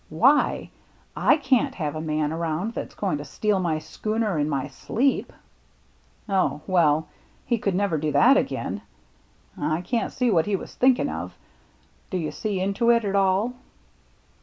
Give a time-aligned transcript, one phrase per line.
[0.25, 0.71] "Why?
[1.15, 5.31] I can't have a man around that's going to steal my schooner in my sleep.""
[6.27, 7.07] Oh, well,
[7.45, 8.81] he could never do that again.
[9.55, 11.37] I can't see what he was thinking of.
[12.09, 13.53] Do you see into it at all